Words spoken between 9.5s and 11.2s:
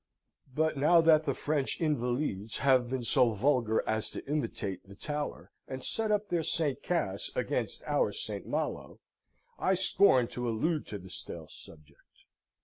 I scorn to allude to the